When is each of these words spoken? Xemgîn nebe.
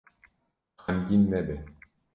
Xemgîn 0.81 1.23
nebe. 1.31 1.55